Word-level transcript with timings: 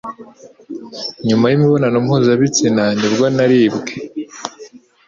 nyuma 1.27 1.45
y'imibonano 1.47 1.97
mpuzabitsina 2.05 2.83
nibwo 2.99 3.25
naribwe 3.35 3.93